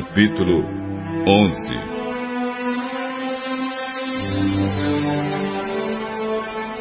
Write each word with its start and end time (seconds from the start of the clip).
Capítulo 0.00 0.64
11 1.26 1.80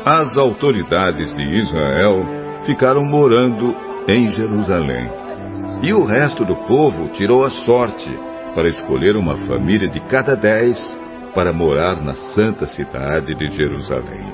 As 0.05 0.37
autoridades 0.37 1.35
de 1.35 1.41
Israel 1.41 2.25
ficaram 2.65 3.03
morando 3.03 3.75
em 4.07 4.31
Jerusalém. 4.31 5.09
E 5.83 5.93
o 5.93 6.05
resto 6.05 6.45
do 6.45 6.55
povo 6.55 7.09
tirou 7.09 7.43
a 7.43 7.49
sorte 7.49 8.09
para 8.55 8.69
escolher 8.69 9.17
uma 9.17 9.35
família 9.45 9.89
de 9.89 9.99
cada 10.07 10.37
dez 10.37 10.77
para 11.35 11.51
morar 11.51 12.01
na 12.01 12.15
santa 12.33 12.65
cidade 12.67 13.35
de 13.35 13.49
Jerusalém. 13.49 14.31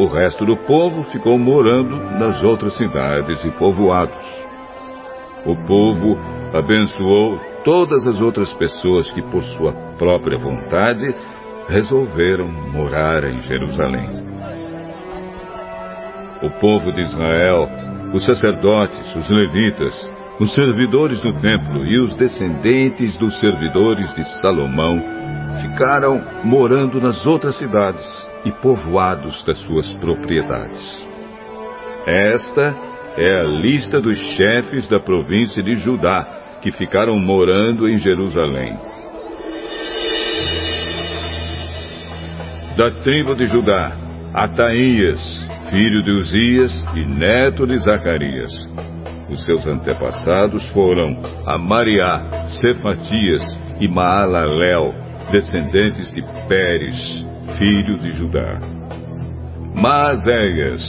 O 0.00 0.06
resto 0.08 0.44
do 0.44 0.56
povo 0.56 1.04
ficou 1.04 1.38
morando 1.38 1.96
nas 2.18 2.42
outras 2.42 2.76
cidades 2.76 3.44
e 3.44 3.50
povoados. 3.52 4.42
O 5.46 5.54
povo 5.64 6.18
abençoou 6.52 7.51
todas 7.64 8.06
as 8.06 8.20
outras 8.20 8.52
pessoas 8.54 9.10
que, 9.12 9.22
por 9.22 9.42
sua 9.44 9.72
própria 9.98 10.38
vontade, 10.38 11.14
resolveram 11.68 12.48
morar 12.48 13.24
em 13.24 13.40
Jerusalém. 13.42 14.22
O 16.42 16.50
povo 16.58 16.92
de 16.92 17.02
Israel, 17.02 17.68
os 18.12 18.24
sacerdotes, 18.26 19.16
os 19.16 19.30
levitas, 19.30 20.10
os 20.40 20.52
servidores 20.54 21.22
do 21.22 21.32
templo 21.40 21.86
e 21.86 21.98
os 22.00 22.14
descendentes 22.16 23.16
dos 23.16 23.38
servidores 23.38 24.12
de 24.14 24.24
Salomão 24.40 25.00
ficaram 25.60 26.20
morando 26.42 27.00
nas 27.00 27.24
outras 27.26 27.56
cidades 27.56 28.02
e 28.44 28.50
povoados 28.50 29.44
das 29.44 29.58
suas 29.58 29.92
propriedades. 29.94 31.06
Esta 32.06 32.74
é 33.16 33.40
a 33.40 33.44
lista 33.44 34.00
dos 34.00 34.18
chefes 34.18 34.88
da 34.88 34.98
província 34.98 35.62
de 35.62 35.76
Judá 35.76 36.41
que 36.62 36.70
ficaram 36.72 37.18
morando 37.18 37.88
em 37.88 37.98
Jerusalém. 37.98 38.78
Da 42.76 42.90
tribo 43.02 43.34
de 43.34 43.46
Judá, 43.46 43.92
Ataías, 44.32 45.20
filho 45.70 46.02
de 46.02 46.10
Uzias 46.12 46.72
e 46.94 47.04
neto 47.04 47.66
de 47.66 47.76
Zacarias. 47.78 48.50
Os 49.28 49.42
seus 49.44 49.66
antepassados 49.66 50.66
foram 50.70 51.18
Amariá, 51.46 52.46
Cefatias 52.60 53.42
e 53.80 53.88
Maalalel, 53.88 54.94
descendentes 55.30 56.12
de 56.12 56.22
Pérez, 56.48 56.96
filho 57.58 57.98
de 57.98 58.10
Judá. 58.12 58.58
Maazéias, 59.74 60.82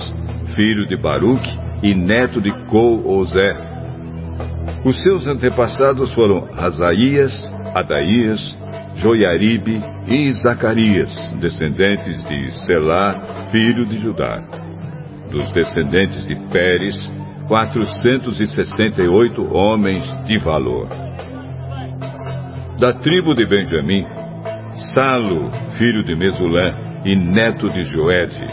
filho 0.55 0.85
de 0.85 0.95
Baruque 0.95 1.49
e 1.81 1.93
neto 1.95 2.39
de 2.39 2.52
Col-Ozé. 2.67 3.72
Os 4.86 5.02
seus 5.02 5.26
antepassados 5.28 6.14
foram 6.14 6.48
Asaías, 6.58 7.31
Adaías, 7.73 8.58
Joiaribe 8.95 9.81
e 10.08 10.31
Zacarias, 10.34 11.09
descendentes 11.39 12.22
de 12.26 12.52
Selá, 12.66 13.48
filho 13.50 13.86
de 13.86 13.95
Judá. 13.98 14.44
Dos 15.31 15.50
descendentes 15.54 16.28
de 16.28 16.36
Pérez, 16.52 16.95
468 17.48 19.56
homens 19.56 20.04
de 20.26 20.38
valor. 20.39 20.89
Da 22.78 22.92
tribo 22.94 23.34
de 23.34 23.45
Benjamim, 23.45 24.06
Salo, 24.94 25.50
filho 25.78 26.04
de 26.04 26.14
Mesulã 26.16 26.76
e 27.06 27.16
neto 27.16 27.70
de 27.70 27.86
Joede, 27.86 28.45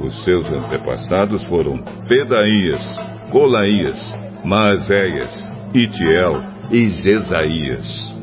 os 0.00 0.22
seus 0.24 0.48
antepassados 0.48 1.42
foram 1.44 1.78
Pedaías, 2.06 2.82
Colaías, 3.30 3.98
Maazéias, 4.44 5.55
Itiel 5.76 6.42
e 6.70 6.86
Jesaías. 6.88 8.14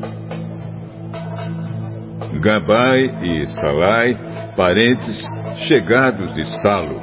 Gabai 2.40 3.14
e 3.22 3.46
Salai, 3.46 4.18
parentes 4.56 5.22
chegados 5.68 6.34
de 6.34 6.44
Salo. 6.60 7.00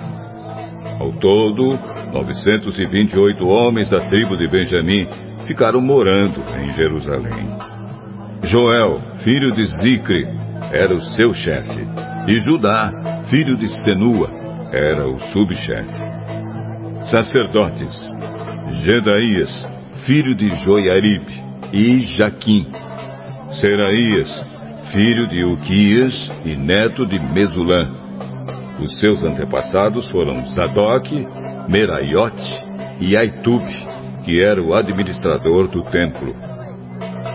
Ao 0.99 1.13
todo, 1.13 1.79
928 2.11 3.47
homens 3.47 3.89
da 3.89 4.01
tribo 4.09 4.35
de 4.35 4.45
Benjamim 4.49 5.07
ficaram 5.47 5.79
morando 5.79 6.43
em 6.59 6.69
Jerusalém. 6.73 7.47
Joel, 8.43 8.99
filho 9.23 9.53
de 9.53 9.65
Zicre, 9.65 10.27
era 10.73 10.93
o 10.93 11.01
seu 11.15 11.33
chefe, 11.33 11.87
e 12.27 12.39
Judá, 12.39 13.23
filho 13.29 13.55
de 13.55 13.69
Senua, 13.83 14.29
era 14.73 15.07
o 15.07 15.17
subchefe. 15.31 16.01
Sacerdotes: 17.09 17.95
Gedaías, 18.83 19.80
filho 20.05 20.35
de 20.35 20.47
Joiaribe, 20.63 21.41
e 21.73 22.01
Jaquim. 22.17 22.67
Seraías, 23.59 24.29
filho 24.91 25.27
de 25.27 25.43
Uquias 25.43 26.31
e 26.45 26.55
neto 26.55 27.05
de 27.05 27.19
Mesulã. 27.19 27.99
Os 28.79 28.97
seus 28.99 29.21
antepassados 29.23 30.07
foram 30.09 30.47
Zadok, 30.47 31.27
Meraiote 31.69 32.41
e 32.99 33.15
Aitube, 33.15 33.73
que 34.25 34.41
era 34.41 34.59
o 34.61 34.73
administrador 34.73 35.67
do 35.67 35.83
templo. 35.83 36.35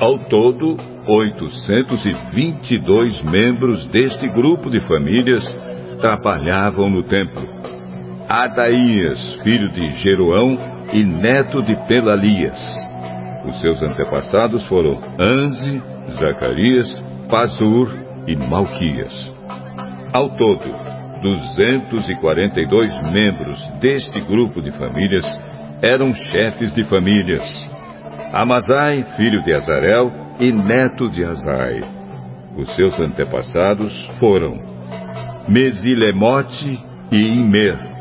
Ao 0.01 0.19
todo, 0.19 0.77
822 1.07 3.23
membros 3.23 3.87
deste 3.87 4.29
grupo 4.29 4.69
de 4.71 4.81
famílias 4.81 5.47
trabalhavam 6.01 6.91
no 6.91 7.05
templo. 7.05 7.49
Adaías, 8.29 9.37
filho 9.43 9.71
de 9.71 9.89
Jeroão 10.03 10.76
e 10.93 11.05
neto 11.05 11.63
de 11.63 11.77
Pelalias. 11.87 12.61
Os 13.47 13.61
seus 13.61 13.83
antepassados 13.83 14.67
foram 14.69 15.01
Anze, 15.19 15.83
Zacarias, 16.19 17.05
Pazur 17.31 17.89
e 18.27 18.37
Malquias. 18.37 19.13
Ao 20.13 20.29
todo, 20.37 20.65
242 21.23 23.03
membros 23.13 23.59
deste 23.81 24.21
grupo 24.21 24.61
de 24.61 24.71
famílias 24.73 25.25
eram 25.83 26.13
chefes 26.15 26.75
de 26.75 26.85
famílias. 26.85 27.43
Amazai, 28.33 29.05
filho 29.17 29.43
de 29.43 29.53
Azarel 29.53 30.13
e 30.41 30.53
neto 30.53 31.09
de 31.09 31.25
Azai. 31.25 31.83
Os 32.57 32.75
seus 32.75 32.99
antepassados 32.99 34.11
foram 34.19 34.59
Mesilemote 35.49 36.81
e 37.13 37.17
Imer. 37.17 37.96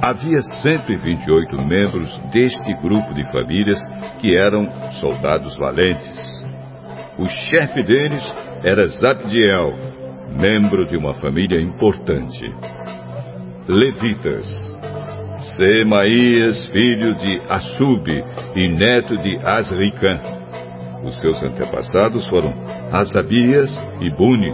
Havia 0.00 0.42
128 0.42 1.56
membros 1.62 2.18
deste 2.30 2.74
grupo 2.82 3.14
de 3.14 3.24
famílias 3.32 3.78
que 4.20 4.36
eram 4.36 4.68
soldados 5.00 5.56
valentes. 5.56 6.36
O 7.18 7.26
chefe 7.26 7.82
deles 7.82 8.22
era 8.62 8.86
Zabdiel, 8.86 9.74
membro 10.38 10.84
de 10.84 10.96
uma 10.96 11.14
família 11.14 11.60
importante. 11.60 12.54
Levitas. 13.66 14.46
Semaías, 15.56 16.66
filho 16.68 17.14
de 17.14 17.40
Assub 17.48 18.08
e 18.54 18.68
neto 18.68 19.16
de 19.18 19.36
Asricã. 19.38 20.18
Os 21.04 21.18
seus 21.20 21.42
antepassados 21.42 22.26
foram 22.28 22.52
Asabias 22.90 23.70
e 24.00 24.10
Buni, 24.10 24.52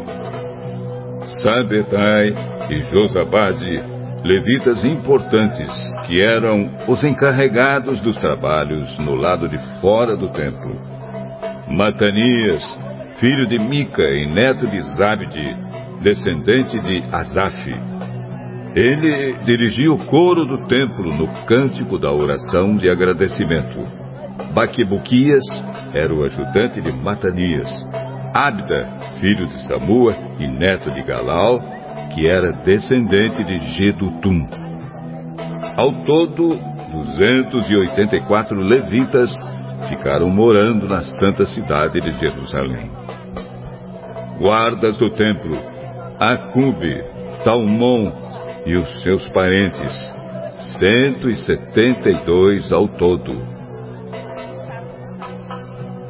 Sabetai 1.42 2.34
e 2.68 2.80
Josabade, 2.82 3.91
levitas 4.24 4.84
importantes, 4.84 5.70
que 6.06 6.20
eram 6.20 6.70
os 6.88 7.02
encarregados 7.02 8.00
dos 8.00 8.16
trabalhos 8.16 8.98
no 8.98 9.14
lado 9.14 9.48
de 9.48 9.58
fora 9.80 10.16
do 10.16 10.28
templo. 10.28 10.80
Matanias, 11.68 12.62
filho 13.18 13.46
de 13.46 13.58
Mica 13.58 14.02
e 14.02 14.26
neto 14.26 14.66
de 14.66 14.80
Zabde, 14.96 15.56
descendente 16.02 16.78
de 16.80 17.02
Asaf. 17.12 17.74
Ele 18.74 19.34
dirigia 19.44 19.92
o 19.92 19.98
coro 20.06 20.44
do 20.44 20.66
templo 20.66 21.14
no 21.14 21.26
cântico 21.46 21.98
da 21.98 22.10
oração 22.10 22.76
de 22.76 22.88
agradecimento. 22.88 23.86
Baquebuquias 24.54 25.44
era 25.92 26.12
o 26.12 26.24
ajudante 26.24 26.80
de 26.80 26.92
Matanias, 26.92 27.68
Abda, 28.34 28.88
filho 29.20 29.46
de 29.46 29.68
Samua 29.68 30.16
e 30.38 30.46
neto 30.48 30.90
de 30.94 31.02
Galal, 31.02 31.60
que 32.14 32.28
era 32.28 32.52
descendente 32.52 33.42
de 33.44 33.58
Gedutum. 33.74 34.46
Ao 35.76 35.92
todo, 36.04 36.58
284 36.92 38.60
levitas 38.60 39.30
ficaram 39.88 40.28
morando 40.28 40.86
na 40.86 41.00
santa 41.00 41.46
cidade 41.46 42.00
de 42.00 42.10
Jerusalém. 42.18 42.90
Guardas 44.38 44.96
do 44.98 45.10
templo, 45.10 45.58
Acube, 46.18 47.02
Talmon 47.44 48.12
e 48.66 48.76
os 48.76 49.02
seus 49.02 49.26
parentes, 49.30 50.14
172 50.78 52.70
ao 52.72 52.86
todo. 52.88 53.32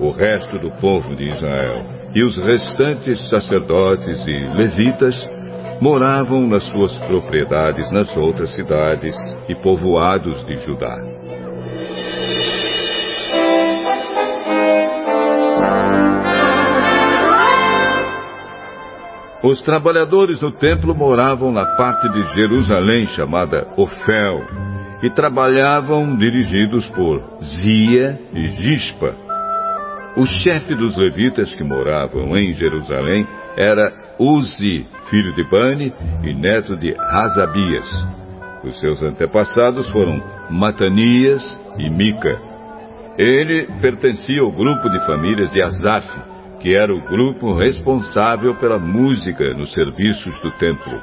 O 0.01 0.11
resto 0.11 0.59
do 0.59 0.71
povo 0.73 1.15
de 1.15 1.25
Israel 1.29 1.85
e 2.15 2.25
os 2.25 2.37
restantes 2.37 3.31
sacerdotes 3.31 4.27
e 4.27 4.39
levitas 4.55 5.17
moravam 5.83 6.47
nas 6.47 6.63
suas 6.71 6.95
propriedades 7.09 7.91
nas 7.91 8.17
outras 8.17 8.55
cidades 8.55 9.17
e 9.49 9.55
povoados 9.57 10.47
de 10.47 10.55
Judá. 10.61 10.97
Os 19.43 19.61
trabalhadores 19.63 20.39
do 20.39 20.53
templo 20.53 20.95
moravam 20.95 21.51
na 21.51 21.67
parte 21.77 22.09
de 22.11 22.23
Jerusalém 22.33 23.09
chamada 23.09 23.67
Ofel 23.77 24.47
e 25.03 25.11
trabalhavam 25.11 26.15
dirigidos 26.15 26.89
por 26.91 27.21
Zia 27.43 28.21
e 28.33 28.49
Gispa. 28.51 29.17
O 30.17 30.25
chefe 30.27 30.77
dos 30.77 30.97
levitas 30.97 31.53
que 31.55 31.65
moravam 31.65 32.37
em 32.37 32.53
Jerusalém 32.53 33.27
era 33.57 34.02
Uzi, 34.19 34.87
filho 35.09 35.35
de 35.35 35.45
Bani 35.45 35.93
e 36.23 36.35
neto 36.35 36.77
de 36.77 36.93
Razabias. 36.93 37.87
Os 38.63 38.79
seus 38.79 39.03
antepassados 39.03 39.89
foram 39.91 40.23
Matanias 40.51 41.43
e 41.79 41.91
Mica. 41.91 42.39
Ele 43.19 43.67
pertencia 43.81 44.41
ao 44.41 44.53
grupo 44.53 44.89
de 44.89 45.05
famílias 45.07 45.51
de 45.53 45.61
Asaf, 45.63 46.07
que 46.61 46.77
era 46.77 46.95
o 46.95 47.01
grupo 47.09 47.55
responsável 47.55 48.55
pela 48.55 48.79
música 48.79 49.53
nos 49.55 49.73
serviços 49.73 50.41
do 50.41 50.53
templo. 50.53 51.03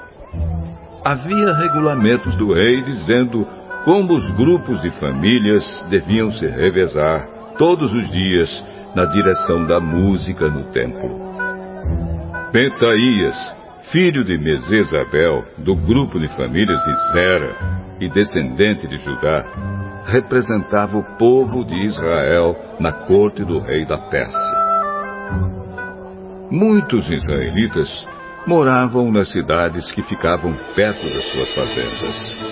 Havia 1.03 1.53
regulamentos 1.53 2.35
do 2.37 2.53
rei 2.53 2.81
dizendo 2.81 3.45
como 3.83 4.13
os 4.13 4.29
grupos 4.31 4.81
de 4.81 4.91
famílias 4.91 5.63
deviam 5.89 6.31
se 6.31 6.45
revezar 6.45 7.27
todos 7.57 7.93
os 7.93 8.09
dias 8.11 8.65
na 8.95 9.05
direção 9.05 9.65
da 9.65 9.79
música 9.79 10.47
no 10.47 10.63
templo. 10.71 11.48
Petaías, 12.51 13.55
filho 13.91 14.23
de 14.23 14.35
Mesesabel, 14.35 15.45
do 15.59 15.75
grupo 15.75 16.19
de 16.19 16.27
famílias 16.29 16.83
de 16.83 17.11
Zera 17.13 17.55
e 17.99 18.09
descendente 18.09 18.87
de 18.87 18.97
Judá, 18.97 19.45
representava 20.07 20.97
o 20.97 21.03
povo 21.17 21.63
de 21.63 21.75
Israel 21.85 22.55
na 22.79 22.91
corte 22.91 23.45
do 23.45 23.59
rei 23.59 23.85
da 23.85 23.99
Pérsia. 23.99 24.59
Muitos 26.49 27.07
israelitas 27.07 28.07
moravam 28.47 29.11
nas 29.11 29.31
cidades 29.31 29.91
que 29.91 30.01
ficavam 30.01 30.57
perto 30.75 31.03
das 31.03 31.31
suas 31.31 31.53
fazendas. 31.53 32.49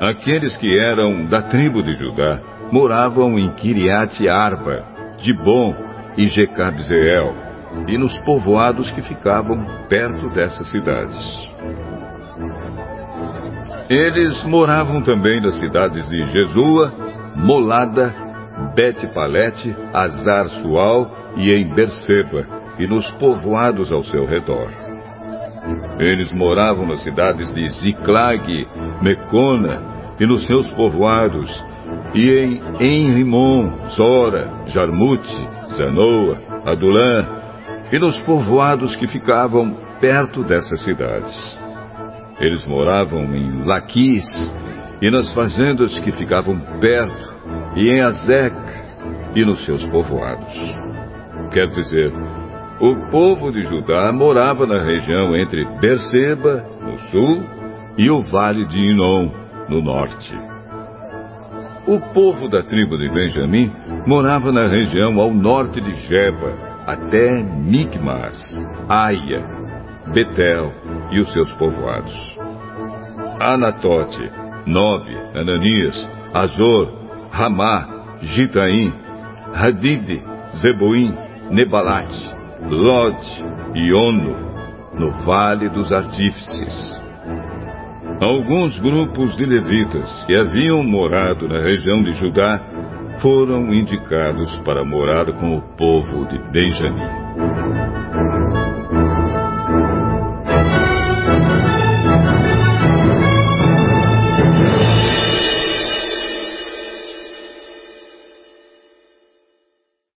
Aqueles 0.00 0.56
que 0.58 0.78
eram 0.78 1.26
da 1.26 1.42
tribo 1.42 1.82
de 1.82 1.92
Judá 1.94 2.40
moravam 2.70 3.36
em 3.36 3.50
Kiriat 3.54 4.28
Arba, 4.28 4.84
Dibon 5.20 5.74
e 6.16 6.28
Jecabzeel, 6.28 7.47
e 7.86 7.96
nos 7.96 8.16
povoados 8.20 8.90
que 8.90 9.02
ficavam 9.02 9.64
perto 9.88 10.28
dessas 10.30 10.70
cidades. 10.70 11.48
Eles 13.88 14.44
moravam 14.44 15.00
também 15.02 15.40
nas 15.40 15.56
cidades 15.56 16.06
de 16.08 16.24
Jesua, 16.26 16.92
Molada, 17.34 18.14
Bet-Palete, 18.74 19.74
Azar-Sual 19.94 21.10
e 21.36 21.52
em 21.52 21.72
Berseba, 21.72 22.46
e 22.78 22.86
nos 22.86 23.10
povoados 23.12 23.90
ao 23.90 24.04
seu 24.04 24.26
redor. 24.26 24.70
Eles 25.98 26.32
moravam 26.32 26.86
nas 26.86 27.02
cidades 27.02 27.52
de 27.54 27.68
Ziclag, 27.70 28.68
Mecona 29.02 29.82
e 30.20 30.26
nos 30.26 30.44
seus 30.46 30.68
povoados, 30.70 31.64
e 32.14 32.30
em 32.30 32.60
Enrimon, 32.80 33.70
Zora, 33.96 34.48
Jarmute, 34.66 35.48
Zanoa, 35.76 36.38
Adulã, 36.66 37.26
e 37.92 37.98
nos 37.98 38.20
povoados 38.22 38.94
que 38.96 39.06
ficavam 39.06 39.76
perto 40.00 40.44
dessas 40.44 40.82
cidades. 40.82 41.58
Eles 42.40 42.64
moravam 42.66 43.24
em 43.34 43.64
Laquis 43.64 44.24
e 45.00 45.10
nas 45.10 45.32
fazendas 45.32 45.96
que 45.98 46.12
ficavam 46.12 46.58
perto, 46.80 47.34
e 47.76 47.88
em 47.88 48.00
Azec 48.00 48.56
e 49.34 49.44
nos 49.44 49.64
seus 49.64 49.86
povoados. 49.86 50.54
Quer 51.52 51.68
dizer, 51.68 52.12
o 52.80 53.10
povo 53.10 53.50
de 53.50 53.62
Judá 53.62 54.12
morava 54.12 54.66
na 54.66 54.82
região 54.82 55.34
entre 55.34 55.64
Berseba, 55.80 56.64
no 56.80 56.98
sul, 57.10 57.44
e 57.96 58.10
o 58.10 58.22
vale 58.22 58.64
de 58.66 58.78
Inom, 58.78 59.30
no 59.68 59.82
norte. 59.82 60.38
O 61.86 61.98
povo 62.12 62.48
da 62.48 62.62
tribo 62.62 62.98
de 62.98 63.08
Benjamim 63.08 63.72
morava 64.06 64.52
na 64.52 64.68
região 64.68 65.18
ao 65.18 65.32
norte 65.32 65.80
de 65.80 65.92
Jeba, 66.06 66.67
até 66.88 67.42
Micmas, 67.42 68.34
Aia, 68.88 69.44
Betel 70.14 70.72
e 71.10 71.20
os 71.20 71.30
seus 71.34 71.52
povoados. 71.52 72.38
Anatote, 73.38 74.32
Nobe, 74.64 75.14
Ananias, 75.34 76.10
Azor, 76.32 76.90
Ramá, 77.30 77.86
Gitaim, 78.22 78.94
Hadid, 79.52 80.22
Zeboim, 80.56 81.14
Nebalate, 81.50 82.34
Lod 82.70 83.18
e 83.74 83.92
Ono, 83.92 84.34
no 84.94 85.10
Vale 85.26 85.68
dos 85.68 85.92
Artífices. 85.92 87.02
Alguns 88.18 88.78
grupos 88.80 89.36
de 89.36 89.44
levitas 89.44 90.24
que 90.24 90.34
haviam 90.34 90.82
morado 90.82 91.46
na 91.46 91.60
região 91.60 92.02
de 92.02 92.12
Judá 92.12 92.77
foram 93.20 93.72
indicados 93.72 94.56
para 94.64 94.84
morar 94.84 95.32
com 95.32 95.56
o 95.56 95.62
povo 95.76 96.26
de 96.26 96.38
Benjamim. 96.50 97.97